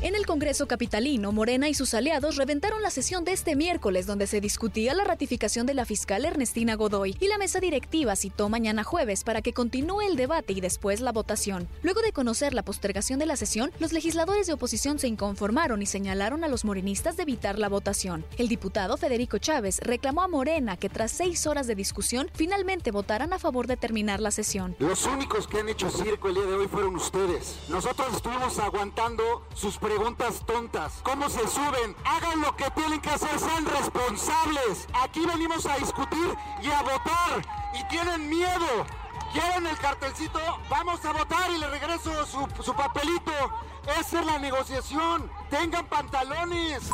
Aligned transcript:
En 0.00 0.14
el 0.14 0.26
Congreso 0.26 0.68
Capitalino, 0.68 1.32
Morena 1.32 1.68
y 1.68 1.74
sus 1.74 1.92
aliados 1.92 2.36
reventaron 2.36 2.82
la 2.82 2.90
sesión 2.90 3.24
de 3.24 3.32
este 3.32 3.56
miércoles 3.56 4.06
donde 4.06 4.28
se 4.28 4.40
discutía 4.40 4.94
la 4.94 5.02
ratificación 5.02 5.66
de 5.66 5.74
la 5.74 5.84
fiscal 5.84 6.24
Ernestina 6.24 6.76
Godoy 6.76 7.16
y 7.18 7.26
la 7.26 7.36
mesa 7.36 7.58
directiva 7.58 8.14
citó 8.14 8.48
mañana 8.48 8.84
jueves 8.84 9.24
para 9.24 9.42
que 9.42 9.52
continúe 9.52 10.02
el 10.02 10.14
debate 10.14 10.52
y 10.52 10.60
después 10.60 11.00
la 11.00 11.10
votación. 11.10 11.66
Luego 11.82 12.00
de 12.00 12.12
conocer 12.12 12.54
la 12.54 12.62
postergación 12.62 13.18
de 13.18 13.26
la 13.26 13.34
sesión, 13.34 13.72
los 13.80 13.92
legisladores 13.92 14.46
de 14.46 14.52
oposición 14.52 15.00
se 15.00 15.08
inconformaron 15.08 15.82
y 15.82 15.86
señalaron 15.86 16.44
a 16.44 16.48
los 16.48 16.64
morenistas 16.64 17.16
de 17.16 17.24
evitar 17.24 17.58
la 17.58 17.68
votación. 17.68 18.24
El 18.36 18.46
diputado 18.46 18.98
Federico 18.98 19.38
Chávez 19.38 19.80
reclamó 19.80 20.22
a 20.22 20.28
Morena 20.28 20.76
que 20.76 20.88
tras 20.88 21.10
seis 21.10 21.44
horas 21.44 21.66
de 21.66 21.74
discusión 21.74 22.30
finalmente 22.34 22.92
votaran 22.92 23.32
a 23.32 23.40
favor 23.40 23.66
de 23.66 23.76
terminar 23.76 24.20
la 24.20 24.30
sesión. 24.30 24.76
Los 24.78 25.06
únicos 25.06 25.48
que 25.48 25.58
han 25.58 25.68
hecho 25.68 25.90
circo 25.90 26.28
el 26.28 26.34
día 26.36 26.44
de 26.44 26.54
hoy 26.54 26.68
fueron 26.68 26.94
ustedes. 26.94 27.56
Nosotros 27.68 28.14
estuvimos 28.14 28.60
aguantando 28.60 29.44
sus 29.56 29.76
preguntas 29.88 30.44
tontas. 30.44 31.00
¿Cómo 31.02 31.30
se 31.30 31.48
suben? 31.48 31.96
Hagan 32.04 32.42
lo 32.42 32.54
que 32.54 32.70
tienen 32.72 33.00
que 33.00 33.08
hacer, 33.08 33.40
sean 33.40 33.64
responsables. 33.64 34.86
Aquí 34.92 35.24
venimos 35.24 35.64
a 35.64 35.78
discutir 35.78 36.36
y 36.62 36.70
a 36.70 36.82
votar. 36.82 37.40
Y 37.72 37.82
tienen 37.88 38.28
miedo. 38.28 38.84
¿Quieren 39.32 39.66
el 39.66 39.78
cartelcito? 39.78 40.40
Vamos 40.68 41.02
a 41.06 41.12
votar 41.12 41.50
y 41.50 41.58
le 41.58 41.70
regreso 41.70 42.26
su, 42.26 42.46
su 42.62 42.74
papelito. 42.74 43.32
Esa 43.98 44.20
es 44.20 44.26
la 44.26 44.38
negociación. 44.38 45.30
Tengan 45.48 45.86
pantalones. 45.86 46.90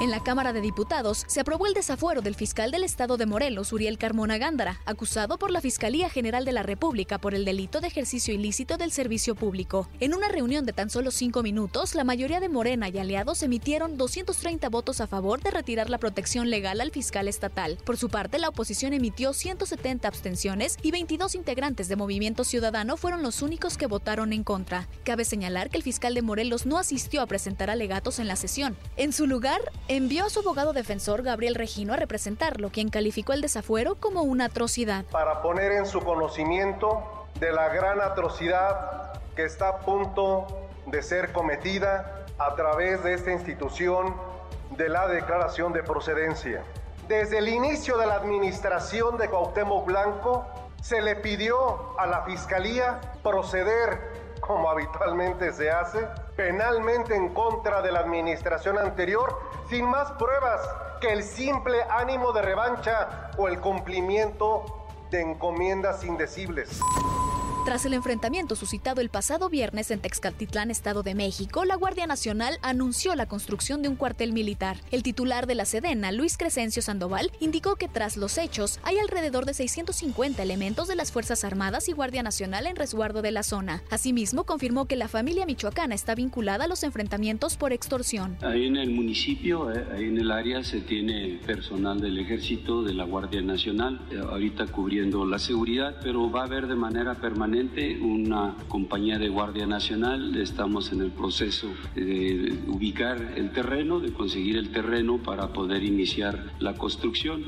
En 0.00 0.10
la 0.10 0.22
Cámara 0.22 0.54
de 0.54 0.62
Diputados 0.62 1.24
se 1.26 1.40
aprobó 1.40 1.66
el 1.66 1.74
desafuero 1.74 2.22
del 2.22 2.34
fiscal 2.34 2.70
del 2.70 2.84
Estado 2.84 3.18
de 3.18 3.26
Morelos, 3.26 3.70
Uriel 3.70 3.98
Carmona 3.98 4.38
Gándara, 4.38 4.80
acusado 4.86 5.38
por 5.38 5.50
la 5.50 5.60
Fiscalía 5.60 6.08
General 6.08 6.46
de 6.46 6.52
la 6.52 6.62
República 6.62 7.18
por 7.18 7.34
el 7.34 7.44
delito 7.44 7.82
de 7.82 7.88
ejercicio 7.88 8.32
ilícito 8.32 8.78
del 8.78 8.92
servicio 8.92 9.34
público. 9.34 9.90
En 10.00 10.14
una 10.14 10.28
reunión 10.28 10.64
de 10.64 10.72
tan 10.72 10.88
solo 10.88 11.10
cinco 11.10 11.42
minutos, 11.42 11.94
la 11.94 12.04
mayoría 12.04 12.40
de 12.40 12.48
Morena 12.48 12.88
y 12.88 12.96
aliados 12.96 13.42
emitieron 13.42 13.98
230 13.98 14.70
votos 14.70 15.02
a 15.02 15.06
favor 15.06 15.42
de 15.42 15.50
retirar 15.50 15.90
la 15.90 15.98
protección 15.98 16.48
legal 16.48 16.80
al 16.80 16.92
fiscal 16.92 17.28
estatal. 17.28 17.76
Por 17.84 17.98
su 17.98 18.08
parte, 18.08 18.38
la 18.38 18.48
oposición 18.48 18.94
emitió 18.94 19.34
170 19.34 20.08
abstenciones 20.08 20.78
y 20.80 20.92
22 20.92 21.34
integrantes 21.34 21.88
de 21.88 21.96
Movimiento 21.96 22.44
Ciudadano 22.44 22.96
fueron 22.96 23.22
los 23.22 23.42
únicos 23.42 23.76
que 23.76 23.86
votaron 23.86 24.32
en 24.32 24.44
contra. 24.44 24.88
Cabe 25.04 25.26
señalar 25.26 25.68
que 25.68 25.76
el 25.76 25.82
fiscal 25.82 26.14
de 26.14 26.22
Morelos 26.22 26.64
no 26.64 26.78
asistió 26.78 27.20
a 27.20 27.26
presentar 27.26 27.68
alegatos 27.68 28.18
en 28.18 28.28
la 28.28 28.36
sesión. 28.36 28.78
En 28.96 29.12
su 29.12 29.26
lugar, 29.26 29.60
envió 29.96 30.26
a 30.26 30.30
su 30.30 30.38
abogado 30.38 30.72
defensor 30.72 31.24
Gabriel 31.24 31.56
Regino 31.56 31.92
a 31.92 31.96
representarlo, 31.96 32.70
quien 32.70 32.90
calificó 32.90 33.32
el 33.32 33.40
desafuero 33.40 33.96
como 33.96 34.22
una 34.22 34.44
atrocidad. 34.44 35.04
Para 35.06 35.42
poner 35.42 35.72
en 35.72 35.84
su 35.84 36.00
conocimiento 36.00 37.26
de 37.40 37.50
la 37.50 37.70
gran 37.70 38.00
atrocidad 38.00 39.20
que 39.34 39.44
está 39.44 39.68
a 39.68 39.78
punto 39.80 40.46
de 40.86 41.02
ser 41.02 41.32
cometida 41.32 42.24
a 42.38 42.54
través 42.54 43.02
de 43.02 43.14
esta 43.14 43.32
institución 43.32 44.14
de 44.76 44.88
la 44.88 45.08
declaración 45.08 45.72
de 45.72 45.82
procedencia. 45.82 46.62
Desde 47.08 47.38
el 47.38 47.48
inicio 47.48 47.98
de 47.98 48.06
la 48.06 48.14
administración 48.14 49.18
de 49.18 49.28
Cuauhtémoc 49.28 49.86
Blanco 49.86 50.46
se 50.80 51.02
le 51.02 51.16
pidió 51.16 51.98
a 51.98 52.06
la 52.06 52.22
Fiscalía 52.22 53.00
proceder 53.24 54.09
como 54.40 54.70
habitualmente 54.70 55.52
se 55.52 55.70
hace, 55.70 56.06
penalmente 56.36 57.14
en 57.14 57.30
contra 57.30 57.82
de 57.82 57.92
la 57.92 58.00
administración 58.00 58.78
anterior, 58.78 59.38
sin 59.68 59.86
más 59.86 60.10
pruebas 60.12 60.60
que 61.00 61.12
el 61.12 61.22
simple 61.22 61.78
ánimo 61.88 62.32
de 62.32 62.42
revancha 62.42 63.30
o 63.38 63.48
el 63.48 63.60
cumplimiento 63.60 64.64
de 65.10 65.22
encomiendas 65.22 66.04
indecibles. 66.04 66.80
Tras 67.70 67.86
el 67.86 67.94
enfrentamiento 67.94 68.56
suscitado 68.56 69.00
el 69.00 69.10
pasado 69.10 69.48
viernes 69.48 69.92
en 69.92 70.00
Texcaltitlán, 70.00 70.72
Estado 70.72 71.04
de 71.04 71.14
México, 71.14 71.64
la 71.64 71.76
Guardia 71.76 72.08
Nacional 72.08 72.58
anunció 72.62 73.14
la 73.14 73.26
construcción 73.26 73.80
de 73.80 73.88
un 73.88 73.94
cuartel 73.94 74.32
militar. 74.32 74.78
El 74.90 75.04
titular 75.04 75.46
de 75.46 75.54
la 75.54 75.64
Sedena, 75.64 76.10
Luis 76.10 76.36
Crescencio 76.36 76.82
Sandoval, 76.82 77.30
indicó 77.38 77.76
que 77.76 77.86
tras 77.86 78.16
los 78.16 78.38
hechos 78.38 78.80
hay 78.82 78.98
alrededor 78.98 79.46
de 79.46 79.54
650 79.54 80.42
elementos 80.42 80.88
de 80.88 80.96
las 80.96 81.12
Fuerzas 81.12 81.44
Armadas 81.44 81.88
y 81.88 81.92
Guardia 81.92 82.24
Nacional 82.24 82.66
en 82.66 82.74
resguardo 82.74 83.22
de 83.22 83.30
la 83.30 83.44
zona. 83.44 83.84
Asimismo, 83.88 84.42
confirmó 84.42 84.86
que 84.86 84.96
la 84.96 85.06
familia 85.06 85.46
michoacana 85.46 85.94
está 85.94 86.16
vinculada 86.16 86.64
a 86.64 86.66
los 86.66 86.82
enfrentamientos 86.82 87.56
por 87.56 87.72
extorsión. 87.72 88.36
Ahí 88.42 88.66
en 88.66 88.78
el 88.78 88.90
municipio, 88.90 89.72
eh, 89.72 89.86
ahí 89.92 90.06
en 90.06 90.18
el 90.18 90.32
área, 90.32 90.64
se 90.64 90.80
tiene 90.80 91.38
personal 91.46 92.00
del 92.00 92.18
ejército, 92.18 92.82
de 92.82 92.94
la 92.94 93.04
Guardia 93.04 93.42
Nacional, 93.42 94.00
eh, 94.10 94.18
ahorita 94.18 94.66
cubriendo 94.66 95.24
la 95.24 95.38
seguridad, 95.38 96.00
pero 96.02 96.28
va 96.32 96.40
a 96.40 96.46
haber 96.46 96.66
de 96.66 96.74
manera 96.74 97.14
permanente 97.14 97.59
una 98.00 98.56
compañía 98.68 99.18
de 99.18 99.28
Guardia 99.28 99.66
Nacional. 99.66 100.36
Estamos 100.36 100.92
en 100.92 101.02
el 101.02 101.10
proceso 101.10 101.68
de 101.94 102.58
ubicar 102.68 103.34
el 103.36 103.52
terreno, 103.52 104.00
de 104.00 104.12
conseguir 104.12 104.56
el 104.56 104.70
terreno 104.72 105.18
para 105.18 105.52
poder 105.52 105.82
iniciar 105.82 106.52
la 106.58 106.74
construcción. 106.74 107.44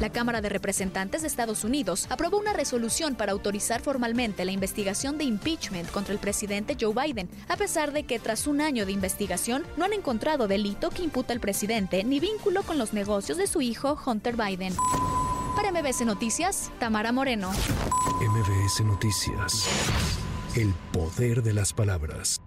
La 0.00 0.10
Cámara 0.10 0.40
de 0.40 0.48
Representantes 0.48 1.22
de 1.22 1.26
Estados 1.26 1.64
Unidos 1.64 2.06
aprobó 2.08 2.38
una 2.38 2.52
resolución 2.52 3.16
para 3.16 3.32
autorizar 3.32 3.80
formalmente 3.80 4.44
la 4.44 4.52
investigación 4.52 5.18
de 5.18 5.24
impeachment 5.24 5.90
contra 5.90 6.12
el 6.12 6.20
presidente 6.20 6.76
Joe 6.80 6.94
Biden, 6.94 7.28
a 7.48 7.56
pesar 7.56 7.92
de 7.92 8.04
que 8.04 8.20
tras 8.20 8.46
un 8.46 8.60
año 8.60 8.86
de 8.86 8.92
investigación 8.92 9.64
no 9.76 9.84
han 9.84 9.92
encontrado 9.92 10.46
delito 10.46 10.90
que 10.90 11.02
imputa 11.02 11.32
al 11.32 11.40
presidente 11.40 12.04
ni 12.04 12.20
vínculo 12.20 12.62
con 12.62 12.78
los 12.78 12.92
negocios 12.92 13.38
de 13.38 13.48
su 13.48 13.60
hijo 13.60 13.98
Hunter 14.06 14.36
Biden. 14.36 14.74
Para 15.58 15.72
MBS 15.72 16.06
Noticias, 16.06 16.70
Tamara 16.78 17.10
Moreno. 17.10 17.50
MBS 17.50 18.84
Noticias. 18.84 19.68
El 20.54 20.72
poder 20.92 21.42
de 21.42 21.52
las 21.52 21.72
palabras. 21.72 22.40